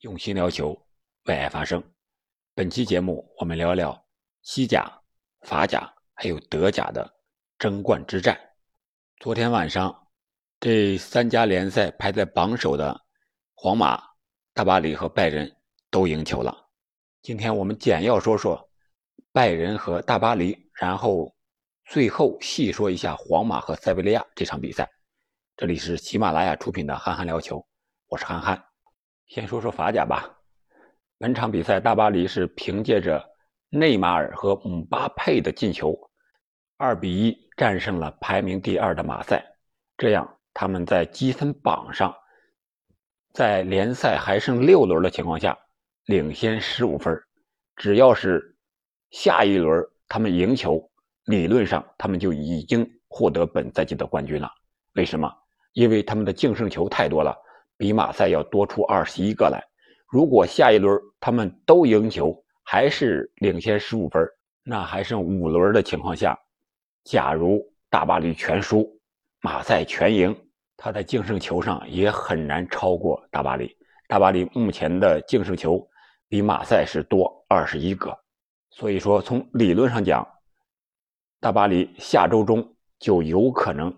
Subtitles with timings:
[0.00, 0.74] 用心聊球，
[1.24, 1.82] 为爱发声。
[2.54, 4.02] 本期节目，我们聊聊
[4.40, 4.90] 西甲、
[5.42, 7.06] 法甲还有德甲的
[7.58, 8.38] 争冠之战。
[9.18, 9.94] 昨天晚上，
[10.58, 12.98] 这三家联赛排在榜首的
[13.52, 14.02] 皇马、
[14.54, 15.54] 大巴黎和拜仁
[15.90, 16.56] 都赢球了。
[17.20, 18.70] 今天我们简要说说
[19.32, 21.30] 拜仁和大巴黎，然后
[21.84, 24.90] 最后细说一下皇马和塞维利亚这场比赛。
[25.58, 27.58] 这里是喜马拉雅出品的《憨憨聊球》，
[28.08, 28.69] 我是憨憨。
[29.30, 30.28] 先说说法甲吧。
[31.16, 33.24] 本场比赛，大巴黎是凭借着
[33.68, 35.96] 内马尔和姆巴佩的进球，
[36.76, 39.40] 二比一战胜了排名第二的马赛。
[39.96, 42.12] 这样，他们在积分榜上，
[43.32, 45.56] 在联赛还剩六轮的情况下，
[46.06, 47.16] 领先十五分。
[47.76, 48.56] 只要是
[49.12, 50.90] 下一轮他们赢球，
[51.26, 54.50] 理论上他们就已经获得本赛季的冠军了。
[54.94, 55.32] 为什么？
[55.74, 57.32] 因为他们的净胜球太多了。
[57.80, 59.58] 比马赛要多出二十一个来。
[60.06, 64.22] 如果下一轮他们都赢球，还是领先十五分，
[64.62, 66.38] 那还剩五轮的情况下，
[67.04, 68.86] 假如大巴黎全输，
[69.40, 70.36] 马赛全赢，
[70.76, 73.74] 他在净胜球上也很难超过大巴黎。
[74.06, 75.88] 大巴黎目前的净胜球
[76.28, 78.14] 比马赛是多二十一个，
[78.68, 80.28] 所以说从理论上讲，
[81.40, 83.90] 大巴黎下周中就有可能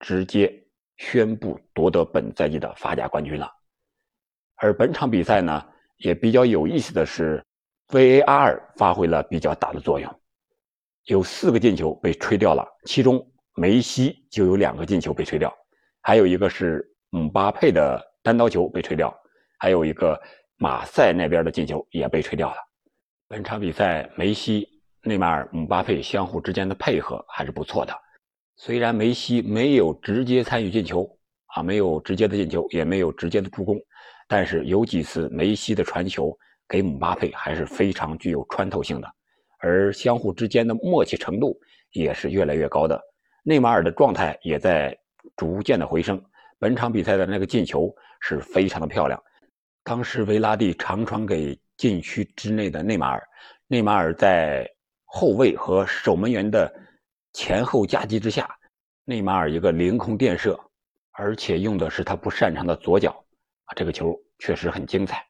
[0.00, 0.52] 直接。
[0.98, 3.50] 宣布夺得本赛季的法甲冠军了。
[4.56, 5.64] 而本场比赛呢，
[5.96, 7.42] 也比较有意思的是
[7.88, 10.20] ，VAR 发挥了比较大的作用，
[11.04, 13.24] 有四个进球被吹掉了，其中
[13.54, 15.52] 梅西就有两个进球被吹掉，
[16.02, 19.12] 还有一个是姆巴佩的单刀球被吹掉，
[19.58, 20.20] 还有一个
[20.56, 22.56] 马赛那边的进球也被吹掉了。
[23.28, 24.68] 本场比赛，梅西、
[25.02, 27.94] 内马尔、姆巴佩相互之间的配合还是不错的。
[28.60, 31.08] 虽然梅西没有直接参与进球
[31.46, 33.80] 啊，没有直接的进球，也没有直接的助攻，
[34.26, 36.36] 但是有几次梅西的传球
[36.68, 39.08] 给姆巴佩还是非常具有穿透性的，
[39.60, 41.56] 而相互之间的默契程度
[41.92, 43.00] 也是越来越高的。
[43.44, 44.94] 内马尔的状态也在
[45.36, 46.20] 逐渐的回升，
[46.58, 49.22] 本场比赛的那个进球是非常的漂亮。
[49.84, 53.22] 当时维拉蒂长传给禁区之内的内马尔，
[53.68, 54.68] 内马尔在
[55.04, 56.68] 后卫和守门员的。
[57.38, 58.50] 前后夹击之下，
[59.04, 60.58] 内马尔一个凌空垫射，
[61.12, 63.12] 而且用的是他不擅长的左脚
[63.66, 65.24] 啊，这个球确实很精彩。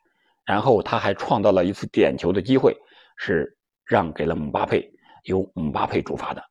[0.47, 2.75] 然后他还创造了一次点球的机会，
[3.19, 3.55] 是
[3.85, 4.91] 让给了姆巴佩，
[5.25, 6.43] 由姆巴佩主罚的。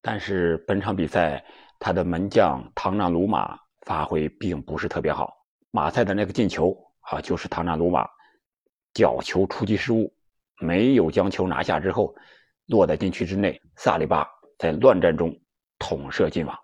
[0.00, 1.44] 但是本场比赛
[1.78, 5.34] 他的门将唐纳鲁马发挥并不是特别好，
[5.70, 8.08] 马赛的那个进球啊，就是唐纳鲁马
[8.94, 10.10] 角球出击失误，
[10.60, 12.16] 没有将球拿下之后
[12.68, 14.26] 落在禁区之内，萨利巴。
[14.58, 15.34] 在乱战中
[15.78, 16.58] 捅射进网。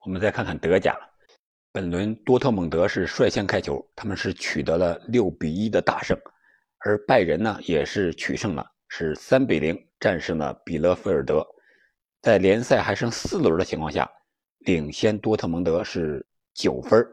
[0.00, 0.96] 我们再看看德甲，
[1.72, 6.16] 本轮多特蒙德是率先开球，他们是取得了六比一的大胜，
[6.78, 11.46] 而拜仁呢也是取胜了，是三比零战胜了比勒菲尔德。
[12.22, 14.10] 在联赛还剩四轮的情况下，
[14.60, 17.04] 领先多特蒙德是九分，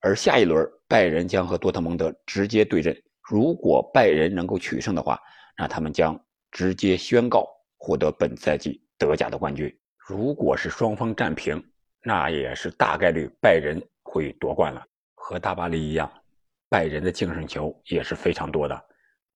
[0.00, 2.96] 而下一轮拜仁将和多特蒙德直接对阵。
[3.22, 5.20] 如果拜仁能够取胜的话，
[5.56, 6.18] 那他们将
[6.50, 8.82] 直接宣告获得本赛季。
[8.98, 11.64] 德甲的冠军，如果是双方战平，
[12.02, 14.84] 那也是大概率拜仁会夺冠了。
[15.14, 16.10] 和大巴黎一样，
[16.68, 18.84] 拜仁的净胜球也是非常多的，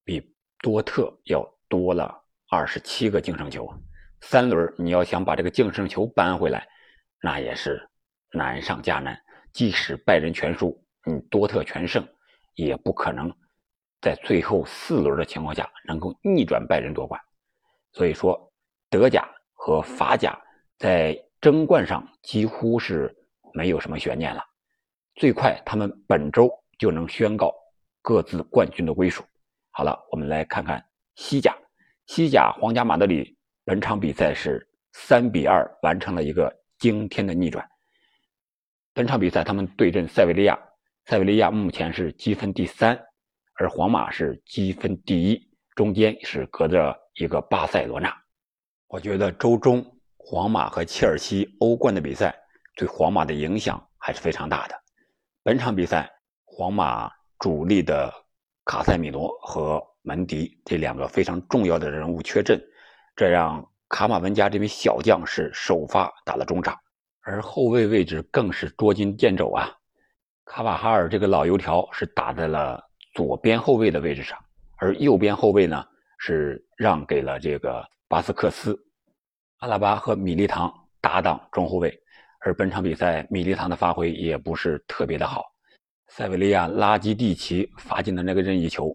[0.04, 2.12] 比多特要多了
[2.50, 3.72] 二十七个净胜球。
[4.22, 6.66] 三轮你要想把这个净胜球扳回来，
[7.20, 7.88] 那也是
[8.32, 9.16] 难上加难。
[9.52, 12.04] 即使拜仁全输，你多特全胜，
[12.54, 13.32] 也不可能
[14.00, 17.20] 在最后四轮的情况下能够逆转拜仁夺冠。
[17.92, 18.52] 所以说，
[18.90, 19.28] 德甲。
[19.64, 20.36] 和法甲
[20.76, 23.16] 在争冠上几乎是
[23.54, 24.42] 没有什么悬念了，
[25.14, 26.50] 最快他们本周
[26.80, 27.54] 就能宣告
[28.02, 29.22] 各自冠军的归属。
[29.70, 30.84] 好了，我们来看看
[31.14, 31.56] 西甲，
[32.06, 37.64] 西甲皇家马德里本场比赛是三比二完成了一个惊天的逆转。
[38.92, 40.58] 本场比赛他们对阵塞维利亚，
[41.04, 43.00] 塞维利亚目前是积分第三，
[43.54, 48.21] 而皇马是积分第一，中间是隔着一个巴塞罗那。
[48.92, 49.82] 我觉得周中
[50.18, 52.38] 皇马和切尔西欧冠的比赛
[52.76, 54.74] 对皇马的影响还是非常大的。
[55.42, 56.10] 本场比赛，
[56.44, 58.12] 皇马主力的
[58.66, 62.62] 卡塞米罗和门迪这两个非常重要的人物缺阵，
[63.16, 66.78] 这让卡马文加这名小将是首发打了中场，
[67.22, 69.70] 而后卫位置更是捉襟见肘啊。
[70.44, 72.78] 卡瓦哈尔这个老油条是打在了
[73.14, 74.38] 左边后卫的位置上，
[74.76, 75.82] 而右边后卫呢
[76.18, 77.82] 是让给了这个。
[78.12, 78.78] 巴斯克斯、
[79.60, 80.70] 阿拉巴和米利唐
[81.00, 81.98] 搭档中后卫，
[82.40, 85.42] 而本场比赛米利唐的发挥也不是特别的好。
[86.08, 88.94] 塞维利亚拉基蒂奇罚进的那个任意球，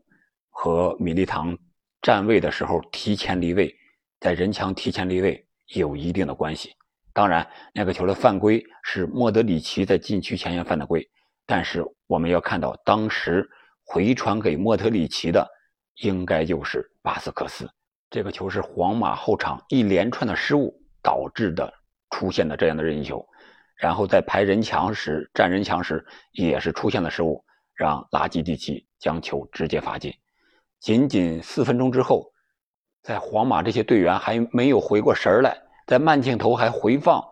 [0.51, 1.57] 和米利唐
[1.99, 3.75] 站位的时候提前离位，
[4.19, 6.75] 在人墙提前离位有一定的关系。
[7.11, 11.03] 当然，那个球的犯规是莫德里奇在禁区前沿犯的规，
[11.43, 13.49] 但是我们要看到，当时
[13.83, 15.43] 回传给莫德里奇的
[16.03, 17.67] 应该就是巴斯克斯。
[18.09, 21.73] 这个球是皇马后场一连串的失误导致的，
[22.09, 23.27] 出现的这样的任意球。
[23.75, 27.43] 然后在排人墙时、站人墙时，也是出现了失误，
[27.75, 30.13] 让拉基蒂奇将球直接罚进。
[30.79, 32.31] 仅仅四分钟之后，
[33.03, 37.23] 在皇马这些队员还没有回过神来，在慢镜头还回放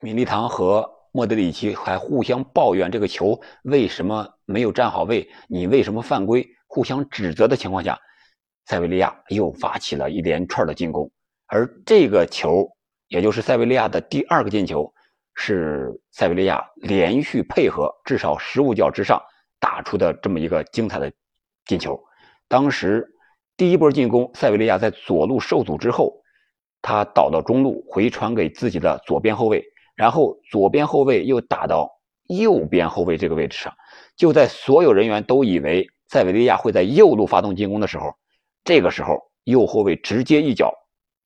[0.00, 7.98] 米利唐和莫德里奇还互相抱怨这个球为什么没有站好位，你为什么犯规，互相指责的情况下，
[8.66, 11.10] 塞维利亚又发起了一连串的进攻，
[11.46, 12.68] 而这个球
[13.08, 14.92] 也就是塞维利亚的第二个进球。
[15.36, 19.20] 是塞维利亚连续配合，至少十五脚之上
[19.58, 21.12] 打出的这么一个精彩的
[21.66, 22.00] 进球。
[22.46, 23.04] 当时
[23.56, 26.14] 第一波进攻，塞维利亚在左路受阻之后，
[26.80, 29.64] 他倒到中路回传给自己的左边后卫，
[29.96, 31.90] 然后左边后卫又打到
[32.28, 33.74] 右边后卫这个位置上。
[34.16, 38.14] 就在所有人员都以为塞维利亚会在右路发动进攻的时候，
[38.64, 40.72] 这个时候右后卫直接一脚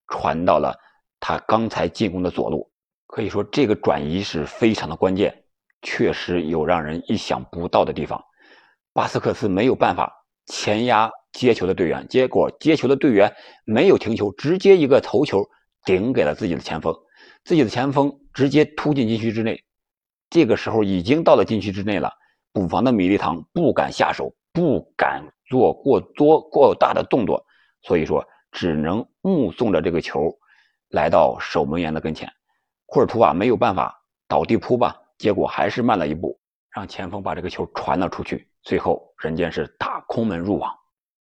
[0.08, 0.74] 传到了
[1.20, 2.70] 他刚才进攻的左路。
[3.06, 5.44] 可以说，这个转移是非常的关键，
[5.80, 8.22] 确实有让人意想不到的地方。
[8.92, 10.12] 巴斯克斯没有办法
[10.46, 15.48] 前压接球的队员，结果接球的队员没有停球，直接一个头球
[15.84, 16.94] 顶给了自己的前锋，
[17.44, 19.62] 自己的前锋直接突进禁区之内。
[20.28, 22.10] 这个时候已经到了禁区之内了，
[22.52, 27.46] 补防的米利唐不敢下手，不敢做过多过大的动作，
[27.82, 30.36] 所以说只能目送着这个球
[30.88, 32.28] 来到守门员的跟前。
[32.86, 36.40] 库尔图瓦没有办法倒地扑吧，结果还是慢了一步，
[36.72, 38.48] 让前锋把这个球传了出去。
[38.64, 40.74] 最后人家是打空门入网。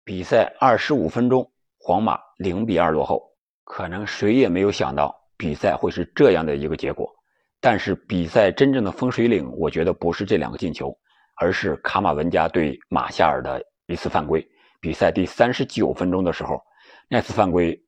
[0.05, 3.21] 比赛二十五分钟，皇马零比二落后。
[3.65, 7.13] 可能谁也没有想到比赛会是这样的一个结果。
[7.59, 10.97] 但是比赛真正的分水岭，我觉得不是这两个进球，
[11.35, 14.45] 而是卡马文加对马夏尔的一次犯规。
[14.79, 16.61] 比赛第三十九分钟的时候，
[17.07, 17.79] 那次犯规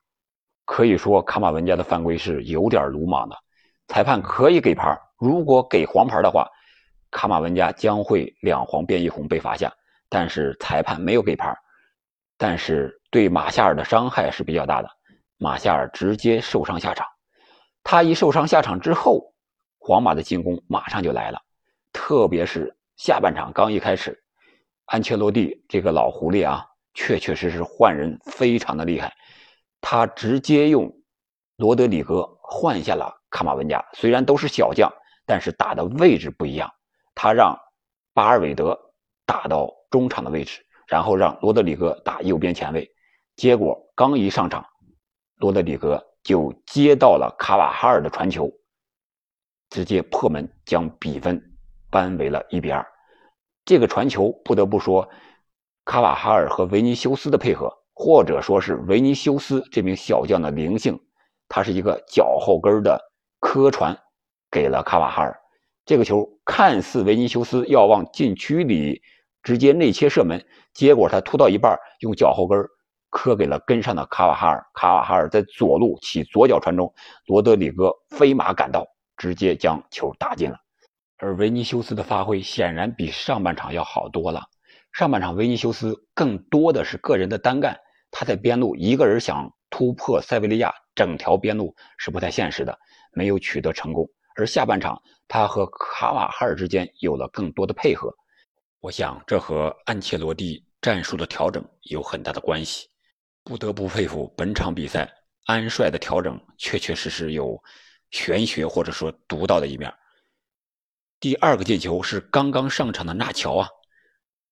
[0.65, 3.35] 可以说卡马文加的犯规是有点鲁莽的。
[3.87, 6.47] 裁判可以给牌，如果给黄牌的话，
[7.11, 9.71] 卡马文加将会两黄变一红被罚下。
[10.09, 11.53] 但是裁判没有给牌，
[12.37, 14.89] 但是对马夏尔的伤害是比较大的，
[15.37, 17.05] 马夏尔直接受伤下场。
[17.83, 19.33] 他一受伤下场之后，
[19.77, 21.41] 皇马的进攻马上就来了，
[21.91, 24.21] 特别是下半场刚一开始，
[24.85, 26.65] 安切洛蒂这个老狐狸啊，
[26.95, 29.15] 确确实实换人非常的厉害，
[29.79, 30.91] 他直接用
[31.57, 33.13] 罗德里戈换下了。
[33.29, 34.91] 卡马文加虽然都是小将，
[35.25, 36.71] 但是打的位置不一样。
[37.13, 37.55] 他让
[38.13, 38.75] 巴尔韦德
[39.25, 42.89] 打到中场的位置，然后让罗德里戈打右边前卫。
[43.35, 44.65] 结果刚一上场，
[45.35, 48.51] 罗德里戈就接到了卡瓦哈尔的传球，
[49.69, 51.39] 直接破门，将比分
[51.89, 52.85] 扳为了一比二。
[53.65, 55.09] 这个传球不得不说，
[55.85, 60.99] 卡瓦哈尔和维尼修斯的配合，或者说是维尼修斯这名小将的灵性，
[61.47, 62.99] 他是一个脚后跟的。
[63.39, 63.95] 磕传
[64.49, 65.39] 给了卡瓦哈尔，
[65.85, 68.99] 这个球看似维尼修斯要往禁区里
[69.43, 70.43] 直接内切射门，
[70.73, 72.65] 结果他突到一半，用脚后跟
[73.11, 74.65] 磕给了跟上的卡瓦哈尔。
[74.73, 76.91] 卡瓦哈尔在左路起左脚传中，
[77.27, 78.83] 罗德里戈飞马赶到，
[79.17, 80.57] 直接将球打进了。
[81.17, 84.43] 而维尼修斯的发挥显然比上半场要好多了。
[84.93, 87.77] 上半场维尼修斯更多的是个人的单干，
[88.11, 92.77] 他在边路一个人想突破塞维利亚整条边路是不太现实的。
[93.13, 98.13] 没有取得成功，而下半场他和卡瓦哈尔之间有了更多的配合，
[98.79, 102.87] 我想这和安切洛蒂战术的调整有很大的关系。
[103.43, 105.11] 不得不佩服本场比赛
[105.45, 107.59] 安帅的调整，确确实实有
[108.11, 109.91] 玄学或者说独到的一面。
[111.19, 113.67] 第二个进球是刚刚上场的纳乔啊，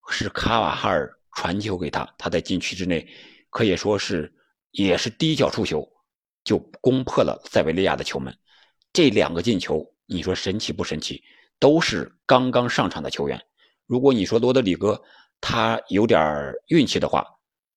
[0.09, 3.07] 是卡瓦哈尔传球给他，他在禁区之内
[3.49, 4.33] 可以说是
[4.71, 5.87] 也是第一脚触球
[6.43, 8.35] 就攻破了塞维利亚的球门。
[8.91, 11.23] 这两个进球，你说神奇不神奇？
[11.59, 13.41] 都是刚刚上场的球员。
[13.85, 15.01] 如果你说罗德里戈
[15.39, 17.25] 他有点运气的话，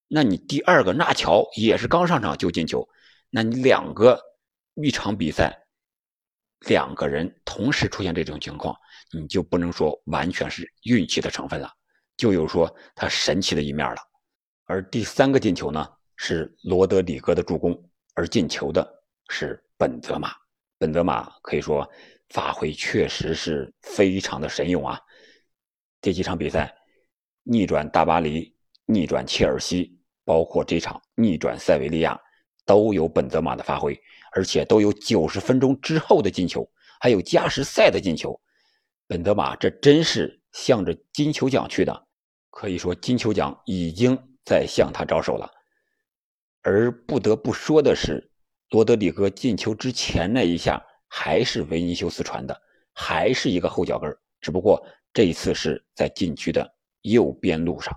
[0.08, 2.88] 那你第二个纳乔也是刚上场就进球，
[3.28, 4.18] 那你两个
[4.82, 5.66] 一场比赛
[6.66, 8.76] 两个人同时出现这种情况，
[9.12, 11.70] 你就不能说完全是运气的成分了，
[12.16, 13.96] 就有说他神奇的一面了。
[14.64, 17.80] 而第三个进球呢，是罗德里戈的助攻，
[18.14, 18.86] 而进球的
[19.28, 20.32] 是本泽马。
[20.78, 21.88] 本泽马可以说
[22.30, 25.00] 发挥确实是非常的神勇啊！
[26.00, 26.72] 这几场比赛，
[27.44, 32.20] 逆转大巴黎、逆转切尔西，包括这场逆转塞维利亚，
[32.66, 33.98] 都有本泽马的发挥，
[34.32, 36.68] 而且都有九十分钟之后的进球，
[37.00, 38.40] 还有加时赛的进球。
[39.06, 42.06] 本泽马这真是向着金球奖去的，
[42.50, 45.50] 可以说金球奖已经在向他招手了。
[46.62, 48.30] 而不得不说的是，
[48.70, 52.60] 罗德里戈进球之前那一下还是维尼修斯传的，
[52.92, 56.70] 还是一个后脚跟只不过这一次是在禁区的
[57.02, 57.96] 右边路上。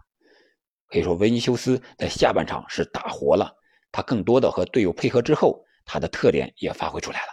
[0.87, 3.51] 可以说，维尼修斯在下半场是打活了，
[3.91, 7.27] 他更多的和队友配合之后，他的特点也发挥出来了。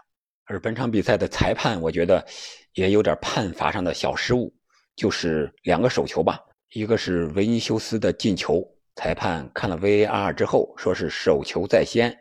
[0.45, 2.27] 而本场比赛的裁判，我觉得
[2.73, 4.51] 也有点判罚上的小失误，
[4.97, 6.41] 就是两个手球吧，
[6.73, 12.17] 一个是维尼修斯的进球，裁判看了 VAR 之后，说是手球在先，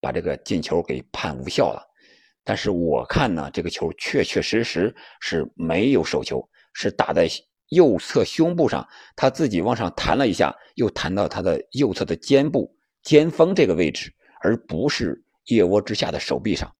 [0.00, 1.86] 把这个进球给判无效了。
[2.42, 7.28] 但是我看呢，这个球确确实实是没有手球，是打在
[7.68, 8.84] 右侧胸部上，
[9.14, 12.74] 他自己往上弹了一下，又弹到他的右侧的肩部
[13.04, 16.70] 肩峰这个位置，而不是腋窝之下的手臂上。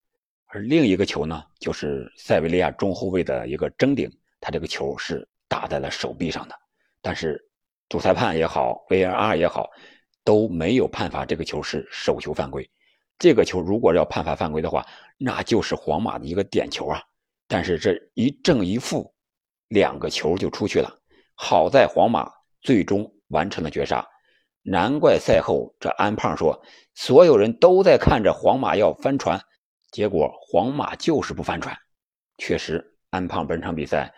[0.46, 6.54] 而另一个球呢，就是塞维利亚中后卫的一个争顶，他这个球是打在了手臂上的。
[7.00, 7.40] 但是
[7.88, 9.70] 主裁判也好，VAR 也好，
[10.24, 12.68] 都没有判罚这个球是手球犯规。
[13.18, 14.84] 这个球如果要判罚犯规的话，
[15.18, 17.00] 那就是皇马的一个点球啊。
[17.46, 19.12] 但是这一正一负，
[19.68, 20.92] 两个球就出去了。
[21.34, 24.06] 好在皇马最终完成了绝杀。
[24.62, 26.62] 难怪赛后这安胖说，
[26.94, 29.40] 所有人都在看着皇马要翻船。
[29.90, 31.76] 结果皇马就是不翻船，
[32.38, 34.14] 确实，安胖本场比赛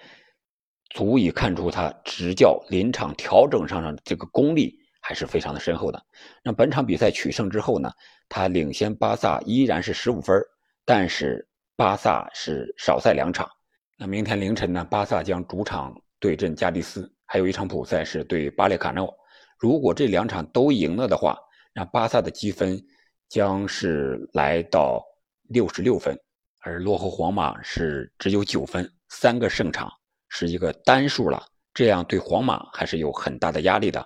[0.91, 6.05] 足以看出他执教临场调整上的这个功力还是非常的深厚的。
[6.43, 7.91] 那本场比赛取胜之后呢，
[8.29, 10.39] 他领先巴萨依然是十五分，
[10.85, 13.49] 但是巴萨是少赛两场。
[13.97, 19.15] 那明天凌晨呢，巴萨将主场对阵加迪斯，还有一场补赛是对巴列卡诺。
[19.63, 21.39] 如果这两场都赢了的话，
[21.73, 22.85] 那巴萨的积分
[23.29, 25.01] 将是来到。
[25.49, 26.19] 六十六分，
[26.61, 29.93] 而落后皇马是只有九分，三个胜场
[30.31, 34.03] 是一个单数了，这样对皇马还是有很大的压力的。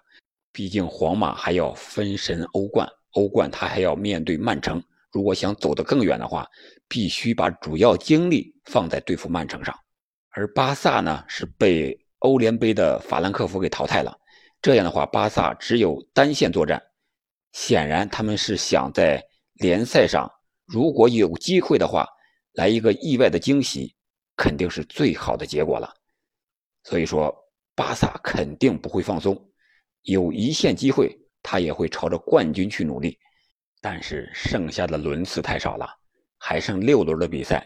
[0.50, 4.82] 毕竟皇马还要分神欧冠，欧冠他还要面对曼城，
[5.12, 6.44] 如果想走得更远的话，
[6.88, 9.72] 必须把主要精力放在对付曼城上。
[10.30, 14.12] 而巴萨呢，是被欧联杯的法兰克福给淘汰了，
[14.62, 16.82] 这样的话，巴萨只有单线作战，
[17.52, 19.22] 显然他们是想在
[19.54, 20.30] 联赛上。
[20.64, 22.08] 如果有机会的话，
[22.52, 23.94] 来一个意外的惊喜，
[24.36, 25.94] 肯定是最好的结果了。
[26.82, 27.32] 所以说，
[27.74, 29.36] 巴萨肯定不会放松，
[30.02, 33.16] 有一线机会，他也会朝着冠军去努力。
[33.80, 35.86] 但是剩下的轮次太少了，
[36.38, 37.64] 还剩六轮的比赛，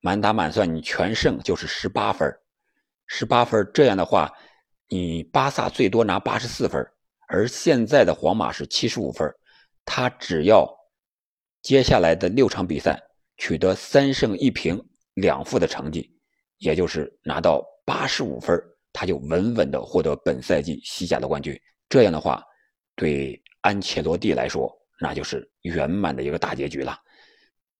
[0.00, 2.28] 满打满算你全胜就是十八分，
[3.06, 4.32] 十八分这样的话，
[4.92, 6.84] 你巴萨最多拿八十四分，
[7.28, 9.32] 而现在的皇马是七十五分，
[9.84, 10.68] 他只要。
[11.62, 12.98] 接下来的六场比赛
[13.36, 14.82] 取得三胜一平
[15.12, 16.10] 两负的成绩，
[16.56, 18.58] 也就是拿到八十五分，
[18.94, 21.54] 他就稳稳的获得本赛季西甲的冠军。
[21.88, 22.42] 这样的话，
[22.96, 26.98] 对安切洛蒂来说，那就是圆满的一个大结局了。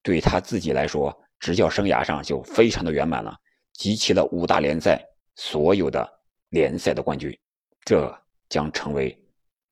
[0.02, 3.35] 对他自己来说，执教生涯上就非常的圆满了，
[3.73, 5.02] 集齐了五大联赛
[5.37, 6.07] 所有的
[6.50, 7.37] 联赛的冠军，
[7.85, 8.16] 这
[8.49, 9.19] 将成为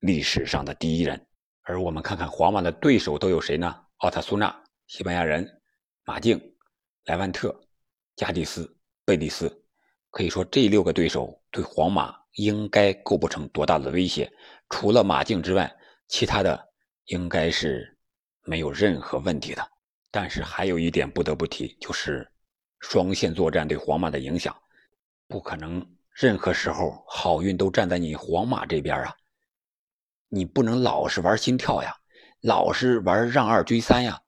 [0.00, 1.24] 历史上的第一人。
[1.62, 3.84] 而我们看看皇马的对手都有谁呢？
[3.98, 5.60] 奥塔苏纳、西班牙人、
[6.04, 6.40] 马竞、
[7.04, 7.54] 莱万特、
[8.16, 9.64] 加迪斯、贝蒂斯，
[10.10, 14.32] 可以说这六个对手对皇马应该构不成多大的威胁。
[14.70, 15.70] 除了马竞之外，
[16.06, 16.68] 其他的
[17.06, 17.98] 应该是
[18.44, 19.70] 没有任何问题的。
[20.10, 22.26] 但是还有一点不得不提，就是
[22.80, 24.56] 双线作战对皇马的影响，
[25.26, 25.84] 不可能
[26.18, 29.14] 任何时候好运都站在你皇马这边啊！
[30.28, 31.94] 你不能老是玩心跳呀。
[32.40, 34.20] 老是玩让二追三呀，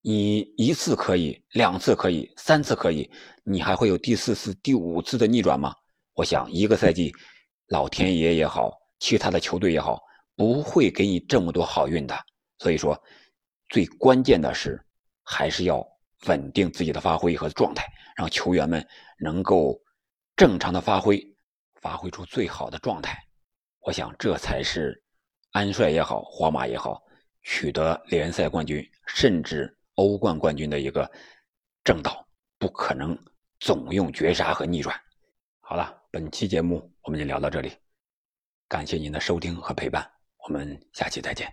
[0.00, 3.10] 你一次可以，两次可以，三次可以，
[3.44, 5.74] 你还会有第四次、第五次的逆转吗？
[6.14, 7.12] 我想一个赛季，
[7.66, 10.00] 老天爷也好，其他的球队也好，
[10.34, 12.18] 不会给你这么多好运的。
[12.58, 12.98] 所以说，
[13.68, 14.82] 最关键的是，
[15.24, 15.86] 还是要
[16.26, 17.84] 稳定自己的发挥和状态，
[18.16, 18.82] 让球员们
[19.18, 19.78] 能够
[20.38, 21.20] 正常的发挥，
[21.80, 23.18] 发挥出最好的状态。
[23.80, 25.02] 我想这才是
[25.50, 27.02] 安帅也好，皇马也好。
[27.42, 31.10] 取得联赛冠军，甚至欧冠冠军的一个
[31.82, 32.24] 正道，
[32.56, 33.18] 不可能
[33.58, 34.96] 总用绝杀和逆转。
[35.58, 37.72] 好了，本期节目我们就聊到这里，
[38.68, 40.08] 感谢您的收听和陪伴，
[40.44, 41.52] 我们下期再见。